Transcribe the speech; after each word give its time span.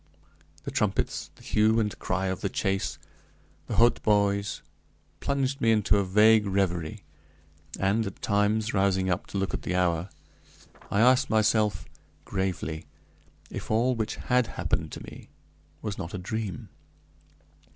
The 0.63 0.71
trumpets, 0.71 1.29
the 1.35 1.43
hue 1.43 1.79
and 1.79 1.99
cry 1.99 2.25
of 2.25 2.41
the 2.41 2.49
chase, 2.49 2.97
the 3.67 3.75
hautboys, 3.75 4.63
plunged 5.19 5.61
me 5.61 5.71
into 5.71 5.99
a 5.99 6.03
vague 6.03 6.47
reverie, 6.47 7.03
and, 7.79 8.07
at 8.07 8.19
times 8.19 8.73
rousing 8.73 9.11
up 9.11 9.27
to 9.27 9.37
look 9.37 9.53
at 9.53 9.61
the 9.61 9.75
hour, 9.75 10.09
I 10.89 11.01
asked 11.01 11.29
myself 11.29 11.85
gravely, 12.25 12.87
if 13.51 13.69
all 13.69 13.93
which 13.93 14.15
had 14.15 14.47
happened 14.57 14.91
to 14.93 15.03
me 15.03 15.29
was 15.83 15.99
not 15.99 16.15
a 16.15 16.17
dream. 16.17 16.69